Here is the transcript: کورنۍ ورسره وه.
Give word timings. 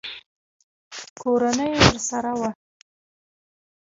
کورنۍ 1.19 1.71
ورسره 1.83 2.31
وه. 2.39 2.49